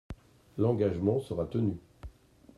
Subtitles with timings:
[0.57, 1.77] L’engagement sera tenu.